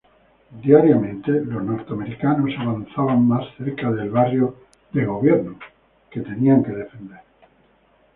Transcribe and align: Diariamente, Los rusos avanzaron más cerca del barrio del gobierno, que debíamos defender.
Diariamente, 0.63 1.29
Los 1.45 1.63
rusos 1.63 1.85
avanzaron 1.91 3.27
más 3.27 3.45
cerca 3.55 3.91
del 3.91 4.09
barrio 4.09 4.55
del 4.91 5.05
gobierno, 5.05 5.59
que 6.09 6.21
debíamos 6.21 6.67
defender. 6.69 7.19